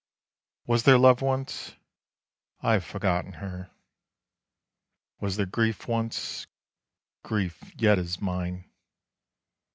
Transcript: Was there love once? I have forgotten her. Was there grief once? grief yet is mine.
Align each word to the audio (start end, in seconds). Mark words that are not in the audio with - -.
Was 0.65 0.81
there 0.81 0.97
love 0.97 1.21
once? 1.21 1.75
I 2.59 2.73
have 2.73 2.83
forgotten 2.83 3.33
her. 3.33 3.69
Was 5.19 5.35
there 5.37 5.45
grief 5.45 5.87
once? 5.87 6.47
grief 7.21 7.63
yet 7.79 7.99
is 7.99 8.19
mine. 8.19 8.67